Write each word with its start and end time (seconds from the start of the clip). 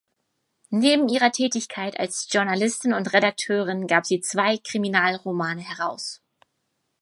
Neben 0.71 1.09
ihrer 1.09 1.31
Tätigkeit 1.31 1.99
als 1.99 2.25
Journalistin 2.31 2.93
und 2.93 3.13
Redakteurin 3.13 3.85
gab 3.85 4.07
sie 4.07 4.19
zwei 4.19 4.57
Kriminalromane 4.57 5.61
heraus. 5.61 6.23